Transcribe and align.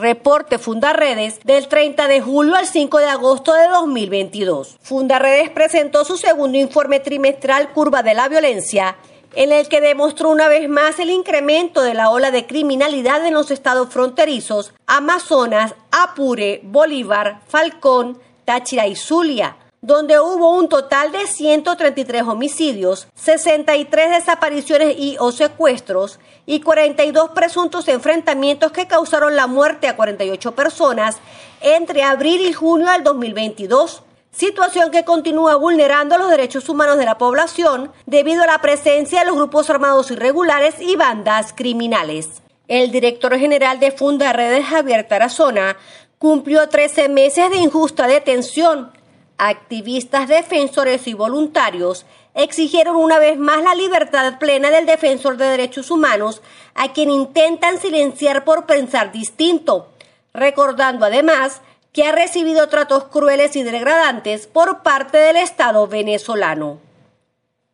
Reporte 0.00 0.58
Fundaredes 0.58 1.40
del 1.42 1.68
30 1.68 2.06
de 2.06 2.20
julio 2.20 2.54
al 2.54 2.66
5 2.66 2.98
de 2.98 3.06
agosto 3.06 3.54
de 3.54 3.66
2022. 3.68 4.76
Fundaredes 4.82 5.48
presentó 5.48 6.04
su 6.04 6.18
segundo 6.18 6.58
informe 6.58 7.00
trimestral 7.00 7.72
Curva 7.72 8.02
de 8.02 8.12
la 8.12 8.28
Violencia 8.28 8.96
en 9.34 9.52
el 9.52 9.68
que 9.68 9.80
demostró 9.80 10.28
una 10.30 10.48
vez 10.48 10.68
más 10.68 10.98
el 10.98 11.10
incremento 11.10 11.82
de 11.82 11.94
la 11.94 12.10
ola 12.10 12.30
de 12.30 12.46
criminalidad 12.46 13.24
en 13.26 13.34
los 13.34 13.50
estados 13.50 13.88
fronterizos 13.88 14.74
Amazonas, 14.86 15.74
Apure, 15.90 16.60
Bolívar, 16.64 17.40
Falcón, 17.48 18.18
Táchira 18.44 18.86
y 18.86 18.96
Zulia, 18.96 19.56
donde 19.86 20.18
hubo 20.18 20.50
un 20.50 20.68
total 20.68 21.12
de 21.12 21.28
133 21.28 22.22
homicidios, 22.24 23.06
63 23.14 24.10
desapariciones 24.10 24.96
y 24.98 25.16
o 25.20 25.30
secuestros 25.30 26.18
y 26.44 26.58
42 26.58 27.30
presuntos 27.30 27.86
enfrentamientos 27.86 28.72
que 28.72 28.88
causaron 28.88 29.36
la 29.36 29.46
muerte 29.46 29.86
a 29.86 29.94
48 29.94 30.56
personas 30.56 31.18
entre 31.60 32.02
abril 32.02 32.40
y 32.46 32.52
junio 32.52 32.90
del 32.90 33.04
2022 33.04 34.02
situación 34.32 34.90
que 34.90 35.04
continúa 35.04 35.54
vulnerando 35.54 36.18
los 36.18 36.30
derechos 36.30 36.68
humanos 36.68 36.98
de 36.98 37.06
la 37.06 37.16
población 37.16 37.92
debido 38.06 38.42
a 38.42 38.46
la 38.46 38.60
presencia 38.60 39.20
de 39.20 39.26
los 39.26 39.36
grupos 39.36 39.70
armados 39.70 40.10
irregulares 40.10 40.74
y 40.80 40.96
bandas 40.96 41.54
criminales. 41.54 42.42
El 42.66 42.90
director 42.90 43.38
general 43.38 43.78
de 43.78 43.92
Funda 43.92 44.32
Redes, 44.32 44.66
Javier 44.66 45.06
Tarazona, 45.08 45.76
cumplió 46.18 46.68
13 46.68 47.08
meses 47.08 47.50
de 47.50 47.58
injusta 47.58 48.08
detención. 48.08 48.90
Activistas, 49.38 50.28
defensores 50.28 51.06
y 51.06 51.12
voluntarios 51.14 52.06
exigieron 52.34 52.96
una 52.96 53.18
vez 53.18 53.38
más 53.38 53.62
la 53.62 53.74
libertad 53.74 54.38
plena 54.38 54.70
del 54.70 54.86
defensor 54.86 55.36
de 55.36 55.46
derechos 55.46 55.90
humanos, 55.90 56.42
a 56.74 56.92
quien 56.92 57.10
intentan 57.10 57.78
silenciar 57.78 58.44
por 58.44 58.66
pensar 58.66 59.12
distinto, 59.12 59.88
recordando 60.32 61.04
además 61.04 61.60
que 61.92 62.04
ha 62.04 62.12
recibido 62.12 62.68
tratos 62.68 63.04
crueles 63.04 63.56
y 63.56 63.62
degradantes 63.62 64.46
por 64.46 64.82
parte 64.82 65.18
del 65.18 65.36
Estado 65.36 65.86
venezolano. 65.86 66.78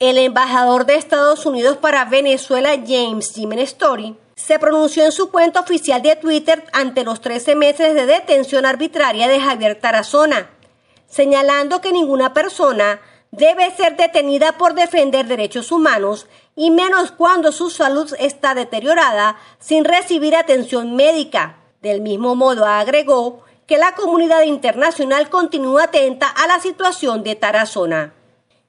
El 0.00 0.18
embajador 0.18 0.86
de 0.86 0.94
Estados 0.94 1.44
Unidos 1.44 1.76
para 1.76 2.04
Venezuela, 2.04 2.70
James 2.86 3.32
Jimenez 3.32 3.70
Story, 3.70 4.16
se 4.36 4.60
pronunció 4.60 5.04
en 5.04 5.10
su 5.10 5.32
cuenta 5.32 5.58
oficial 5.60 6.02
de 6.02 6.14
Twitter 6.14 6.64
ante 6.72 7.02
los 7.02 7.20
13 7.20 7.56
meses 7.56 7.94
de 7.94 8.06
detención 8.06 8.64
arbitraria 8.64 9.26
de 9.26 9.40
Javier 9.40 9.80
Tarazona, 9.80 10.50
señalando 11.08 11.80
que 11.80 11.92
ninguna 11.92 12.32
persona 12.32 13.00
debe 13.30 13.70
ser 13.72 13.96
detenida 13.96 14.52
por 14.52 14.74
defender 14.74 15.26
derechos 15.26 15.72
humanos 15.72 16.26
y 16.54 16.70
menos 16.70 17.10
cuando 17.10 17.52
su 17.52 17.70
salud 17.70 18.12
está 18.18 18.54
deteriorada 18.54 19.36
sin 19.58 19.84
recibir 19.84 20.34
atención 20.36 20.96
médica. 20.96 21.56
Del 21.82 22.00
mismo 22.00 22.34
modo, 22.34 22.64
agregó 22.66 23.44
que 23.66 23.78
la 23.78 23.94
comunidad 23.94 24.42
internacional 24.42 25.28
continúa 25.28 25.84
atenta 25.84 26.26
a 26.26 26.46
la 26.46 26.58
situación 26.58 27.22
de 27.22 27.36
Tarazona. 27.36 28.14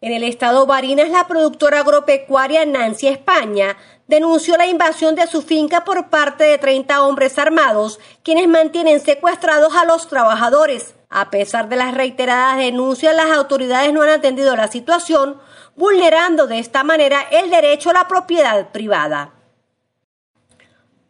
En 0.00 0.12
el 0.12 0.24
estado 0.24 0.66
Barinas, 0.66 1.10
la 1.10 1.26
productora 1.26 1.80
agropecuaria 1.80 2.64
Nancy 2.64 3.08
España 3.08 3.76
denunció 4.08 4.56
la 4.56 4.66
invasión 4.66 5.14
de 5.14 5.26
su 5.26 5.42
finca 5.42 5.84
por 5.84 6.08
parte 6.08 6.44
de 6.44 6.58
30 6.58 7.02
hombres 7.02 7.38
armados, 7.38 8.00
quienes 8.22 8.48
mantienen 8.48 9.00
secuestrados 9.00 9.74
a 9.74 9.84
los 9.84 10.08
trabajadores. 10.08 10.95
A 11.08 11.30
pesar 11.30 11.68
de 11.68 11.76
las 11.76 11.94
reiteradas 11.94 12.58
denuncias, 12.58 13.14
las 13.14 13.30
autoridades 13.30 13.92
no 13.92 14.02
han 14.02 14.08
atendido 14.10 14.56
la 14.56 14.68
situación, 14.68 15.40
vulnerando 15.76 16.46
de 16.46 16.58
esta 16.58 16.82
manera 16.82 17.20
el 17.30 17.50
derecho 17.50 17.90
a 17.90 17.94
la 17.94 18.08
propiedad 18.08 18.70
privada. 18.70 19.32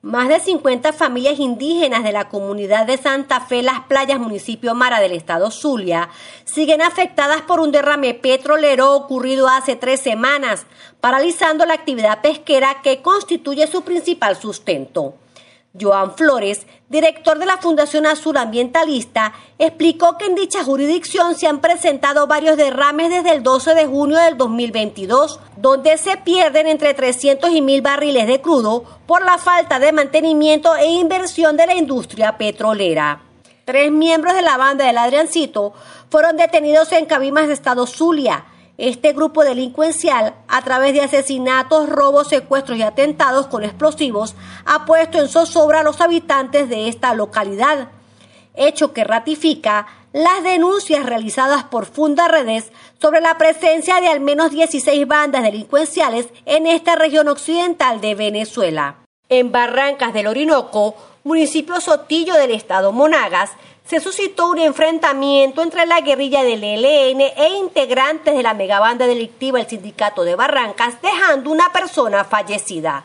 Más 0.02 0.28
de 0.28 0.38
50 0.38 0.92
familias 0.92 1.40
indígenas 1.40 2.04
de 2.04 2.12
la 2.12 2.28
comunidad 2.28 2.86
de 2.86 2.96
Santa 2.96 3.40
Fe, 3.40 3.62
Las 3.62 3.80
Playas, 3.88 4.20
municipio 4.20 4.72
Mara 4.72 5.00
del 5.00 5.10
estado 5.10 5.50
Zulia, 5.50 6.10
siguen 6.44 6.80
afectadas 6.80 7.42
por 7.42 7.58
un 7.58 7.72
derrame 7.72 8.14
petrolero 8.14 8.94
ocurrido 8.94 9.48
hace 9.48 9.74
tres 9.74 9.98
semanas, 9.98 10.66
paralizando 11.00 11.66
la 11.66 11.74
actividad 11.74 12.20
pesquera 12.20 12.82
que 12.82 13.02
constituye 13.02 13.66
su 13.66 13.82
principal 13.82 14.36
sustento. 14.36 15.14
Joan 15.80 16.14
Flores, 16.16 16.66
director 16.88 17.38
de 17.38 17.46
la 17.46 17.58
Fundación 17.58 18.06
Azul 18.06 18.36
Ambientalista, 18.36 19.32
explicó 19.58 20.16
que 20.18 20.26
en 20.26 20.34
dicha 20.34 20.64
jurisdicción 20.64 21.34
se 21.34 21.46
han 21.46 21.60
presentado 21.60 22.26
varios 22.26 22.56
derrames 22.56 23.10
desde 23.10 23.32
el 23.34 23.42
12 23.42 23.74
de 23.74 23.86
junio 23.86 24.18
del 24.18 24.36
2022, 24.36 25.40
donde 25.56 25.98
se 25.98 26.16
pierden 26.16 26.66
entre 26.66 26.94
300 26.94 27.50
y 27.50 27.62
1000 27.62 27.82
barriles 27.82 28.26
de 28.26 28.40
crudo 28.40 28.84
por 29.06 29.24
la 29.24 29.38
falta 29.38 29.78
de 29.78 29.92
mantenimiento 29.92 30.76
e 30.76 30.86
inversión 30.86 31.56
de 31.56 31.66
la 31.66 31.74
industria 31.74 32.38
petrolera. 32.38 33.22
Tres 33.64 33.90
miembros 33.90 34.34
de 34.34 34.42
la 34.42 34.56
banda 34.56 34.86
del 34.86 34.98
Adriancito 34.98 35.72
fueron 36.08 36.36
detenidos 36.36 36.92
en 36.92 37.06
Cabimas 37.06 37.48
de 37.48 37.54
Estado 37.54 37.86
Zulia, 37.86 38.44
este 38.78 39.12
grupo 39.12 39.42
delincuencial, 39.42 40.34
a 40.48 40.62
través 40.62 40.92
de 40.92 41.00
asesinatos, 41.00 41.88
robos, 41.88 42.28
secuestros 42.28 42.78
y 42.78 42.82
atentados 42.82 43.46
con 43.46 43.64
explosivos, 43.64 44.34
ha 44.64 44.84
puesto 44.84 45.18
en 45.18 45.28
zozobra 45.28 45.80
a 45.80 45.82
los 45.82 46.00
habitantes 46.00 46.68
de 46.68 46.88
esta 46.88 47.14
localidad, 47.14 47.88
hecho 48.54 48.92
que 48.92 49.04
ratifica 49.04 49.86
las 50.12 50.42
denuncias 50.42 51.04
realizadas 51.04 51.64
por 51.64 51.86
Fundaredes 51.86 52.72
sobre 53.00 53.20
la 53.20 53.36
presencia 53.36 54.00
de 54.00 54.08
al 54.08 54.20
menos 54.20 54.50
16 54.50 55.06
bandas 55.06 55.42
delincuenciales 55.42 56.28
en 56.46 56.66
esta 56.66 56.96
región 56.96 57.28
occidental 57.28 58.00
de 58.00 58.14
Venezuela. 58.14 58.96
En 59.28 59.52
Barrancas 59.52 60.14
del 60.14 60.26
Orinoco, 60.26 60.94
municipio 61.24 61.80
Sotillo 61.80 62.34
del 62.34 62.52
estado 62.52 62.92
Monagas, 62.92 63.50
se 63.86 64.00
suscitó 64.00 64.50
un 64.50 64.58
enfrentamiento 64.58 65.62
entre 65.62 65.86
la 65.86 66.00
guerrilla 66.00 66.42
del 66.42 66.64
ELN 66.64 67.20
e 67.20 67.48
integrantes 67.56 68.34
de 68.34 68.42
la 68.42 68.52
megabanda 68.52 69.06
delictiva 69.06 69.60
El 69.60 69.68
Sindicato 69.68 70.24
de 70.24 70.34
Barrancas, 70.34 71.00
dejando 71.00 71.50
una 71.50 71.72
persona 71.72 72.24
fallecida. 72.24 73.04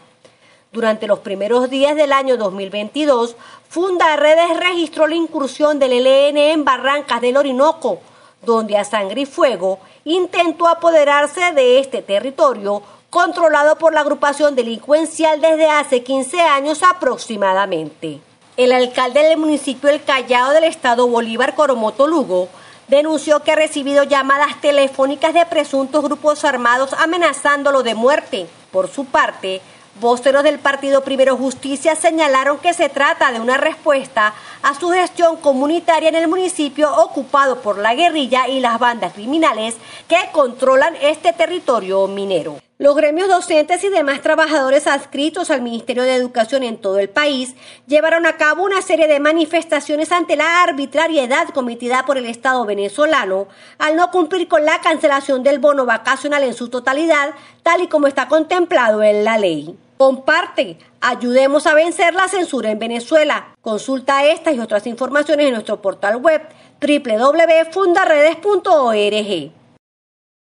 Durante 0.72 1.06
los 1.06 1.20
primeros 1.20 1.70
días 1.70 1.96
del 1.96 2.12
año 2.12 2.36
2022, 2.36 3.36
Funda 3.70 4.16
Redes 4.16 4.58
registró 4.58 5.06
la 5.06 5.16
incursión 5.16 5.78
del 5.78 5.94
ELN 5.94 6.38
en 6.38 6.66
Barrancas 6.66 7.22
del 7.22 7.38
Orinoco, 7.38 8.00
donde 8.42 8.76
a 8.76 8.84
sangre 8.84 9.22
y 9.22 9.26
fuego 9.28 9.80
intentó 10.04 10.68
apoderarse 10.68 11.52
de 11.52 11.80
este 11.80 12.02
territorio 12.02 12.82
controlado 13.12 13.78
por 13.78 13.94
la 13.94 14.02
agrupación 14.02 14.56
delincuencial 14.56 15.42
desde 15.42 15.70
hace 15.70 16.02
15 16.02 16.42
años 16.42 16.82
aproximadamente. 16.82 18.31
El 18.58 18.74
alcalde 18.74 19.24
del 19.24 19.38
municipio 19.38 19.90
El 19.90 20.04
Callao 20.04 20.52
del 20.52 20.66
estado 20.66 21.08
Bolívar, 21.08 21.56
Coromoto 21.56 22.06
Lugo, 22.06 22.50
denunció 22.90 23.42
que 23.42 23.54
ha 23.54 23.56
recibido 23.56 24.04
llamadas 24.04 24.60
telefónicas 24.60 25.34
de 25.34 25.46
presuntos 25.46 26.04
grupos 26.04 26.44
armados 26.44 26.92
amenazándolo 26.94 27.82
de 27.82 27.96
muerte. 27.96 28.50
Por 28.72 28.90
su 28.90 29.06
parte, 29.06 29.62
voceros 30.02 30.44
del 30.44 30.60
partido 30.60 31.02
Primero 31.02 31.38
Justicia 31.38 31.96
señalaron 31.96 32.58
que 32.58 32.74
se 32.74 32.90
trata 32.90 33.32
de 33.32 33.40
una 33.40 33.56
respuesta 33.56 34.34
a 34.64 34.78
su 34.78 34.90
gestión 34.90 35.38
comunitaria 35.38 36.10
en 36.10 36.16
el 36.16 36.28
municipio 36.28 36.94
ocupado 36.94 37.62
por 37.62 37.78
la 37.78 37.96
guerrilla 37.96 38.50
y 38.50 38.60
las 38.60 38.80
bandas 38.80 39.14
criminales 39.14 39.76
que 40.10 40.18
controlan 40.34 40.98
este 41.02 41.32
territorio 41.32 42.06
minero. 42.08 42.58
Los 42.82 42.96
gremios 42.96 43.30
docentes 43.30 43.84
y 43.84 43.90
demás 43.90 44.24
trabajadores 44.24 44.88
adscritos 44.88 45.52
al 45.52 45.62
Ministerio 45.62 46.02
de 46.02 46.16
Educación 46.16 46.64
en 46.64 46.78
todo 46.78 46.98
el 46.98 47.10
país 47.10 47.54
llevaron 47.86 48.26
a 48.26 48.38
cabo 48.38 48.64
una 48.64 48.82
serie 48.82 49.08
de 49.08 49.20
manifestaciones 49.20 50.12
ante 50.12 50.36
la 50.36 50.64
arbitrariedad 50.64 51.50
cometida 51.50 52.08
por 52.08 52.18
el 52.18 52.26
Estado 52.26 52.66
venezolano 52.66 53.48
al 53.78 53.96
no 53.96 54.10
cumplir 54.10 54.48
con 54.48 54.66
la 54.66 54.82
cancelación 54.82 55.44
del 55.44 55.60
bono 55.60 55.86
vacacional 55.86 56.44
en 56.44 56.56
su 56.56 56.70
totalidad, 56.70 57.36
tal 57.62 57.84
y 57.84 57.88
como 57.88 58.08
está 58.08 58.28
contemplado 58.28 59.04
en 59.04 59.26
la 59.26 59.38
ley. 59.38 59.78
Comparte, 60.00 60.80
ayudemos 61.02 61.68
a 61.68 61.76
vencer 61.76 62.16
la 62.16 62.28
censura 62.30 62.72
en 62.72 62.80
Venezuela. 62.80 63.56
Consulta 63.62 64.26
estas 64.26 64.56
y 64.56 64.60
otras 64.60 64.88
informaciones 64.88 65.46
en 65.46 65.54
nuestro 65.54 65.84
portal 65.84 66.16
web 66.16 66.42
www.fundaredes.org. 66.82 69.61